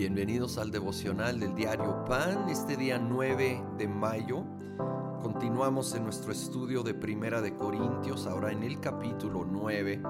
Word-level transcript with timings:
Bienvenidos 0.00 0.56
al 0.56 0.70
devocional 0.70 1.38
del 1.38 1.54
diario 1.54 2.06
Pan, 2.06 2.48
este 2.48 2.74
día 2.74 2.98
9 2.98 3.62
de 3.76 3.86
mayo. 3.86 4.44
Continuamos 5.22 5.94
en 5.94 6.04
nuestro 6.04 6.32
estudio 6.32 6.82
de 6.82 6.94
Primera 6.94 7.42
de 7.42 7.54
Corintios, 7.54 8.26
ahora 8.26 8.50
en 8.50 8.62
el 8.62 8.80
capítulo 8.80 9.44
9. 9.46 10.00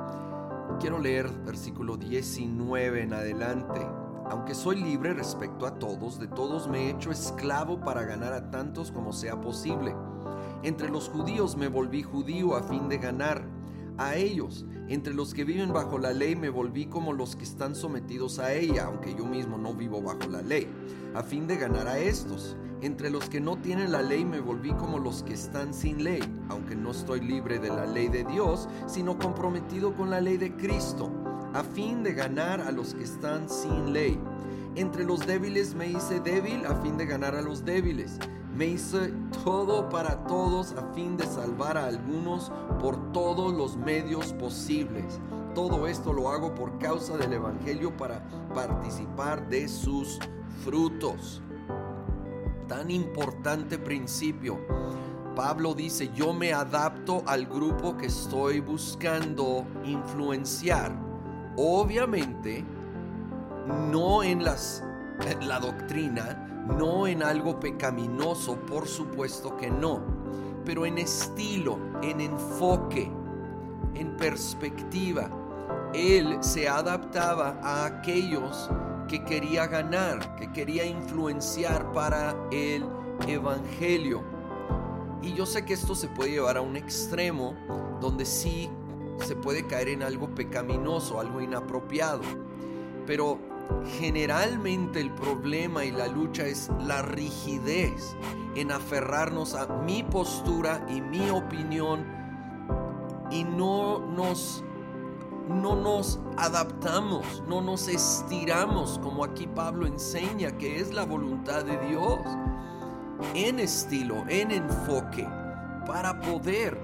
Quiero 0.79 1.01
leer 1.01 1.29
versículo 1.45 1.97
19 1.97 3.03
en 3.03 3.15
adelante. 3.15 3.85
Aunque 4.31 4.55
soy 4.55 4.81
libre 4.81 5.13
respecto 5.13 5.67
a 5.67 5.81
todos, 5.81 6.21
de 6.21 6.29
todos 6.29 6.69
me 6.69 6.87
he 6.87 6.91
hecho 6.91 7.11
esclavo 7.11 7.81
para 7.81 8.05
ganar 8.05 8.33
a 8.33 8.49
tantos 8.53 8.93
como 8.93 9.13
sea 9.13 9.41
posible. 9.41 9.93
Entre 10.63 10.89
los 10.89 11.09
judíos 11.09 11.57
me 11.57 11.67
volví 11.67 12.05
judío 12.05 12.55
a 12.55 12.63
fin 12.63 12.89
de 12.89 12.99
ganar 12.99 13.43
a 14.01 14.17
ellos. 14.17 14.65
Entre 14.89 15.15
los 15.15 15.35
que 15.35 15.45
viven 15.45 15.73
bajo 15.73 15.99
la 15.99 16.13
ley 16.13 16.35
me 16.35 16.49
volví 16.49 16.87
como 16.87 17.13
los 17.13 17.37
que 17.37 17.45
están 17.45 17.75
sometidos 17.75 18.39
a 18.39 18.55
ella, 18.55 18.87
aunque 18.87 19.15
yo 19.15 19.27
mismo 19.27 19.59
no 19.59 19.75
vivo 19.75 20.03
bajo 20.03 20.29
la 20.29 20.41
ley, 20.41 20.67
a 21.15 21.23
fin 21.23 21.47
de 21.47 21.57
ganar 21.57 21.87
a 21.87 21.99
estos. 21.99 22.57
Entre 22.81 23.11
los 23.11 23.29
que 23.29 23.41
no 23.41 23.59
tienen 23.59 23.93
la 23.93 24.01
ley 24.01 24.25
me 24.25 24.41
volví 24.41 24.73
como 24.73 24.99
los 24.99 25.23
que 25.23 25.35
están 25.35 25.75
sin 25.75 26.03
ley, 26.03 26.21
aunque 26.49 26.75
no 26.75 26.93
estoy 26.93 27.21
libre 27.21 27.59
de 27.59 27.69
la 27.69 27.85
ley 27.85 28.09
de 28.09 28.25
Dios, 28.25 28.69
sino 28.87 29.19
comprometido 29.19 29.95
con 29.95 30.09
la 30.09 30.21
ley 30.23 30.39
de 30.39 30.57
Cristo, 30.57 31.13
a 31.53 31.63
fin 31.63 32.03
de 32.03 32.15
ganar 32.15 32.63
a 32.63 32.73
los 32.73 32.95
que 32.95 33.05
están 33.05 33.51
sin 33.51 33.93
ley. 33.93 34.19
Entre 34.77 35.05
los 35.05 35.27
débiles 35.27 35.75
me 35.75 35.89
hice 35.89 36.21
débil 36.21 36.65
a 36.65 36.77
fin 36.77 36.97
de 36.97 37.05
ganar 37.05 37.35
a 37.35 37.43
los 37.43 37.65
débiles. 37.65 38.19
Me 38.57 38.67
hice 38.67 39.13
todo 39.45 39.89
para 39.89 40.25
todos 40.27 40.73
a 40.73 40.93
fin 40.95 41.17
de 41.17 41.27
salvar 41.27 41.77
a 41.77 41.87
algunos 41.87 42.53
por 42.81 43.13
todos 43.13 43.53
los 43.53 43.77
medios 43.77 44.33
posibles. 44.35 45.21
Todo 45.55 45.89
esto 45.89 46.13
lo 46.13 46.31
hago 46.31 46.55
por 46.55 46.79
causa 46.79 47.17
del 47.17 47.33
Evangelio 47.33 47.97
para 47.97 48.23
participar 48.55 49.49
de 49.49 49.67
sus 49.67 50.21
frutos. 50.65 51.43
Tan 52.69 52.91
importante 52.91 53.79
principio. 53.79 54.59
Pablo 55.35 55.75
dice, 55.75 56.11
yo 56.15 56.33
me 56.33 56.53
adapto 56.53 57.25
al 57.27 57.47
grupo 57.47 57.97
que 57.97 58.07
estoy 58.07 58.61
buscando 58.61 59.65
influenciar. 59.85 60.93
Obviamente, 61.57 62.65
no 63.67 64.23
en 64.23 64.45
las, 64.45 64.83
la 65.41 65.59
doctrina, 65.59 66.65
no 66.67 67.07
en 67.07 67.23
algo 67.23 67.59
pecaminoso, 67.59 68.57
por 68.57 68.87
supuesto 68.87 69.57
que 69.57 69.71
no, 69.71 70.01
pero 70.65 70.87
en 70.87 70.99
estilo, 70.99 71.79
en 72.03 72.21
enfoque, 72.21 73.11
en 73.95 74.17
perspectiva. 74.17 75.31
Él 75.93 76.39
se 76.41 76.69
adaptaba 76.69 77.59
a 77.63 77.85
aquellos 77.85 78.71
que 79.09 79.25
quería 79.25 79.67
ganar, 79.67 80.37
que 80.37 80.53
quería 80.53 80.85
influenciar 80.85 81.91
para 81.93 82.37
el 82.53 82.85
Evangelio. 83.27 84.23
Y 85.23 85.35
yo 85.35 85.45
sé 85.47 85.65
que 85.65 85.75
esto 85.75 85.95
se 85.95 86.09
puede 86.09 86.31
llevar 86.31 86.57
a 86.57 86.61
un 86.61 86.77
extremo 86.77 87.55
donde 88.01 88.25
sí 88.25 88.71
se 89.19 89.37
puede 89.37 89.67
caer 89.67 89.89
en 89.89 90.03
algo 90.03 90.35
pecaminoso, 90.35 91.21
algo 91.21 91.41
inapropiado. 91.41 92.23
Pero 93.07 93.39
generalmente 93.99 95.01
el 95.01 95.11
problema 95.13 95.85
y 95.85 95.91
la 95.91 96.09
lucha 96.09 96.47
es 96.47 96.71
la 96.87 97.03
rigidez 97.03 98.17
en 98.55 98.73
aferrarnos 98.73 99.55
a 99.55 99.67
mi 99.67 100.03
postura 100.03 100.85
y 100.89 101.01
mi 101.01 101.31
opinión 101.31 102.05
y 103.31 103.45
no 103.45 104.01
nos 104.01 104.65
no 105.49 105.75
nos 105.75 106.21
adaptamos, 106.37 107.43
no 107.49 107.61
nos 107.61 107.89
estiramos 107.89 109.01
como 109.03 109.25
aquí 109.25 109.49
Pablo 109.49 109.87
enseña 109.87 110.57
que 110.57 110.79
es 110.79 110.93
la 110.93 111.05
voluntad 111.05 111.65
de 111.65 111.77
Dios 111.89 112.21
en 113.35 113.59
estilo, 113.59 114.25
en 114.29 114.53
enfoque 114.53 115.29
para 115.87 116.21
poder 116.21 116.79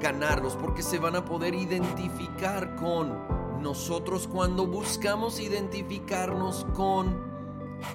ganarlos 0.00 0.56
porque 0.56 0.82
se 0.82 0.98
van 0.98 1.14
a 1.14 1.24
poder 1.24 1.54
identificar 1.54 2.74
con 2.74 3.39
nosotros 3.60 4.26
cuando 4.26 4.66
buscamos 4.66 5.40
identificarnos 5.40 6.66
con 6.74 7.30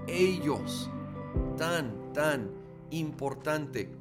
ellos. 0.08 0.90
Tan, 1.58 2.14
tan 2.14 2.52
importante. 2.92 3.92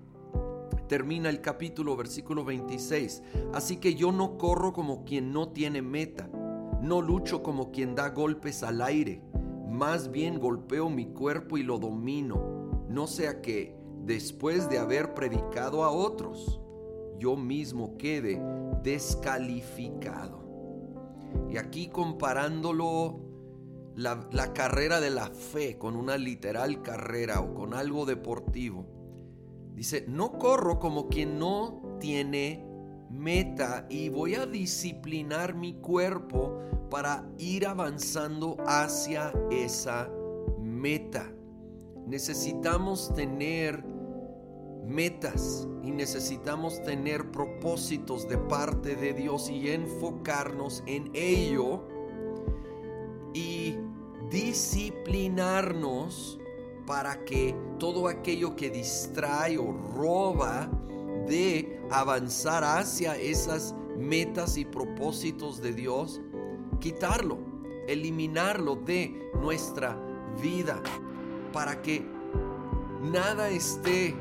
Termina 0.89 1.31
el 1.31 1.41
capítulo 1.41 1.97
versículo 1.97 2.45
26. 2.45 3.23
Así 3.55 3.79
que 3.79 3.95
yo 3.95 4.13
no 4.13 4.37
corro 4.37 4.73
como 4.73 5.05
quien 5.05 5.33
no 5.33 5.49
tiene 5.49 5.83
meta. 5.83 6.29
No 6.83 7.01
lucho 7.01 7.43
como 7.43 7.73
quien 7.73 7.95
da 7.95 8.11
golpes 8.11 8.63
al 8.63 8.83
aire. 8.83 9.23
Más 9.69 10.11
bien 10.11 10.39
golpeo 10.39 10.91
mi 10.91 11.07
cuerpo 11.07 11.57
y 11.57 11.63
lo 11.63 11.79
domino. 11.79 12.85
No 12.89 13.07
sea 13.07 13.41
que, 13.41 13.75
después 14.05 14.69
de 14.69 14.79
haber 14.79 15.15
predicado 15.15 15.83
a 15.83 15.91
otros, 15.91 16.61
yo 17.19 17.37
mismo 17.37 17.97
quede 17.97 18.41
descalificado. 18.83 20.44
Y 21.55 21.57
aquí 21.57 21.87
comparándolo 21.87 23.21
la, 23.95 24.53
carrera 24.53 25.01
de 25.01 25.11
la 25.11 25.29
fe 25.29 25.79
con 25.79 25.95
una 25.95 26.17
literal 26.17 26.83
carrera 26.83 27.41
o 27.43 27.55
con 27.55 27.75
algo 27.75 28.07
deportivo. 28.07 28.85
Dice, 29.73 30.05
no 30.09 30.33
corro 30.33 30.81
como 30.81 31.09
quien 31.09 31.39
no 31.39 31.97
tiene 32.01 32.67
meta 33.09 33.87
y 33.89 34.09
voy 34.09 34.35
a 34.35 34.47
disciplinar 34.47 35.55
mi 35.55 35.75
cuerpo 35.75 36.59
para 36.91 37.25
ir 37.39 37.69
avanzando 37.69 38.57
hacia 38.67 39.33
esa 39.53 40.11
meta. 40.61 41.33
Necesitamos 42.05 43.15
tener 43.15 43.85
metas 44.87 45.69
y 45.83 45.91
necesitamos 45.91 46.83
tener 46.83 47.31
propósitos 47.31 48.27
de 48.29 48.39
parte 48.39 48.97
de 48.97 49.13
Dios 49.13 49.51
y 49.51 49.69
enfocarnos 49.71 50.83
en 50.87 51.11
ello 51.15 51.83
y 53.33 53.77
disciplinarnos 54.31 56.41
para 56.87 57.25
que 57.25 57.55
todo 57.79 58.09
aquello 58.09 58.57
que 58.57 58.71
distrae 58.71 59.59
o 59.59 59.73
roba 59.97 60.69
de 61.27 61.81
avanzar 61.91 62.65
hacia 62.65 63.17
esas 63.17 63.75
metas 63.97 64.59
y 64.59 64.65
propósitos 64.65 65.63
de 65.63 65.73
Dios, 65.73 66.21
quitarlo, 66.81 67.39
eliminarlo 67.89 68.77
de 68.77 69.31
nuestra 69.41 69.97
vida 70.43 70.83
para 71.53 71.81
que 71.81 72.05
nada 73.01 73.51
esté 73.51 74.15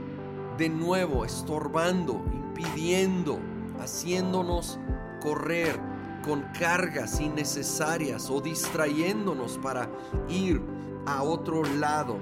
de 0.57 0.69
nuevo 0.69 1.25
estorbando, 1.25 2.23
impidiendo, 2.31 3.39
haciéndonos 3.79 4.79
correr 5.21 5.79
con 6.23 6.41
cargas 6.57 7.19
innecesarias 7.19 8.29
o 8.29 8.39
distrayéndonos 8.39 9.57
para 9.57 9.89
ir 10.29 10.61
a 11.05 11.23
otro 11.23 11.63
lado, 11.63 12.17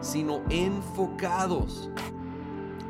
sino 0.00 0.42
enfocados. 0.50 1.90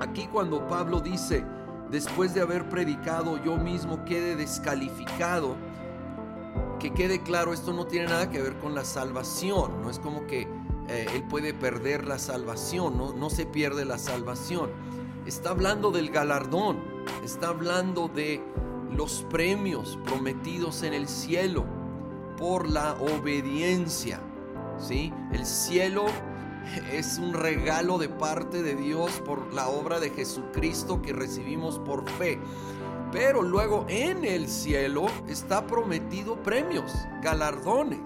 Aquí 0.01 0.27
cuando 0.27 0.67
Pablo 0.67 1.01
dice, 1.01 1.45
después 1.91 2.35
de 2.35 2.41
haber 2.41 2.69
predicado 2.69 3.43
yo 3.43 3.56
mismo 3.56 4.05
quede 4.05 4.37
descalificado, 4.37 5.56
que 6.79 6.93
quede 6.93 7.23
claro, 7.23 7.53
esto 7.53 7.73
no 7.73 7.87
tiene 7.87 8.06
nada 8.06 8.29
que 8.29 8.43
ver 8.43 8.59
con 8.59 8.75
la 8.75 8.85
salvación, 8.85 9.83
no 9.83 9.91
es 9.91 9.99
como 9.99 10.27
que 10.27 10.49
eh, 10.89 11.07
él 11.15 11.23
puede 11.25 11.55
perder 11.55 12.07
la 12.07 12.19
salvación, 12.19 12.97
no, 12.97 13.13
no 13.13 13.31
se 13.31 13.47
pierde 13.47 13.85
la 13.85 13.99
salvación. 13.99 14.71
Está 15.27 15.51
hablando 15.51 15.91
del 15.91 16.11
galardón, 16.11 16.79
está 17.25 17.49
hablando 17.49 18.09
de 18.09 18.43
los 18.91 19.27
premios 19.31 19.99
prometidos 20.05 20.83
en 20.83 20.94
el 20.94 21.09
cielo 21.09 21.65
por 22.37 22.69
la 22.69 22.94
obediencia. 22.94 24.21
El 25.33 25.47
cielo 25.47 26.06
es 26.93 27.19
un 27.19 27.32
regalo 27.32 27.99
de 27.99 28.09
parte 28.09 28.62
de 28.62 28.75
Dios 28.75 29.11
por 29.25 29.53
la 29.55 29.69
obra 29.69 30.00
de 30.00 30.11
Jesucristo 30.11 31.00
que 31.00 31.12
recibimos 31.12 31.79
por 31.79 32.09
fe. 32.11 32.39
Pero 33.12 33.43
luego 33.43 33.87
en 33.89 34.25
el 34.25 34.49
cielo 34.49 35.06
está 35.29 35.67
prometido 35.67 36.43
premios, 36.43 36.93
galardones. 37.23 38.00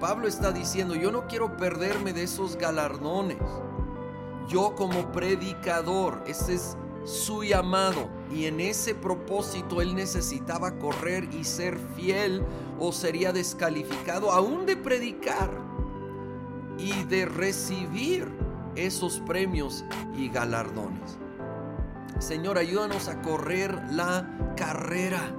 Pablo 0.00 0.26
está 0.26 0.50
diciendo, 0.50 0.94
yo 0.94 1.12
no 1.12 1.26
quiero 1.26 1.58
perderme 1.58 2.14
de 2.14 2.22
esos 2.22 2.56
galardones. 2.56 3.36
Yo 4.48 4.74
como 4.74 5.12
predicador, 5.12 6.22
ese 6.26 6.54
es 6.54 6.76
su 7.04 7.44
llamado. 7.44 8.08
Y 8.32 8.46
en 8.46 8.60
ese 8.60 8.94
propósito 8.94 9.82
él 9.82 9.94
necesitaba 9.94 10.78
correr 10.78 11.28
y 11.34 11.44
ser 11.44 11.78
fiel 11.96 12.42
o 12.78 12.92
sería 12.92 13.32
descalificado 13.34 14.32
aún 14.32 14.64
de 14.64 14.76
predicar 14.76 15.50
y 16.78 17.04
de 17.04 17.26
recibir 17.26 18.26
esos 18.76 19.20
premios 19.20 19.84
y 20.16 20.30
galardones. 20.30 21.18
Señor, 22.20 22.56
ayúdanos 22.56 23.08
a 23.08 23.20
correr 23.20 23.78
la 23.90 24.54
carrera, 24.56 25.34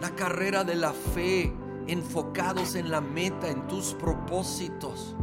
la 0.00 0.10
carrera 0.10 0.62
de 0.62 0.76
la 0.76 0.92
fe 0.92 1.52
enfocados 1.86 2.74
en 2.74 2.90
la 2.90 3.00
meta, 3.00 3.48
en 3.48 3.66
tus 3.68 3.94
propósitos. 3.94 5.16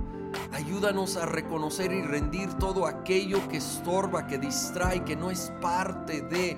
Ayúdanos 0.51 1.17
a 1.17 1.25
reconocer 1.25 1.91
y 1.91 2.01
rendir 2.01 2.53
todo 2.55 2.85
aquello 2.85 3.47
que 3.49 3.57
estorba, 3.57 4.27
que 4.27 4.37
distrae, 4.37 5.03
que 5.03 5.15
no 5.15 5.31
es 5.31 5.51
parte 5.61 6.21
de 6.21 6.57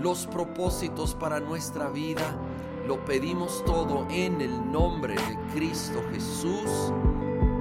los 0.00 0.26
propósitos 0.26 1.14
para 1.14 1.40
nuestra 1.40 1.88
vida. 1.88 2.36
Lo 2.86 3.04
pedimos 3.04 3.64
todo 3.64 4.06
en 4.10 4.40
el 4.40 4.70
nombre 4.70 5.14
de 5.14 5.38
Cristo 5.54 6.02
Jesús. 6.12 6.92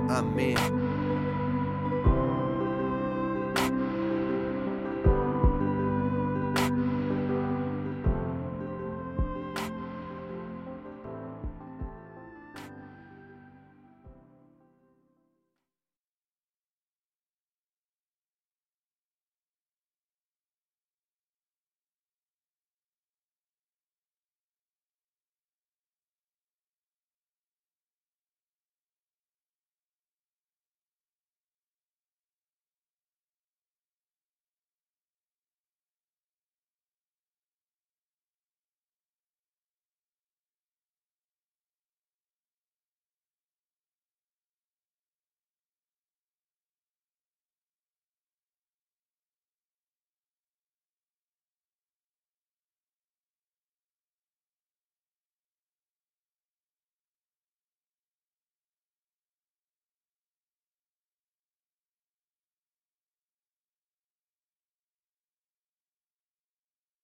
Amén 0.10 0.85